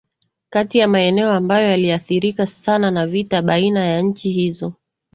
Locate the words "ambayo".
1.31-1.69